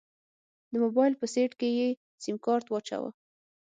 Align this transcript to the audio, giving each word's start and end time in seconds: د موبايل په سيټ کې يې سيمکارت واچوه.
د 0.71 0.73
موبايل 0.83 1.13
په 1.17 1.25
سيټ 1.33 1.51
کې 1.59 1.69
يې 1.79 1.89
سيمکارت 2.23 2.65
واچوه. 2.69 3.09